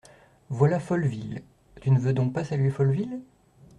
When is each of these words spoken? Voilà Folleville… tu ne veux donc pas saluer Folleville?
Voilà 0.49 0.79
Folleville… 0.79 1.43
tu 1.79 1.91
ne 1.91 1.99
veux 1.99 2.11
donc 2.13 2.33
pas 2.33 2.43
saluer 2.43 2.71
Folleville? 2.71 3.21